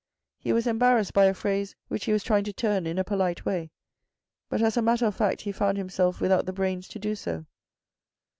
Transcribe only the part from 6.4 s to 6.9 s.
the brains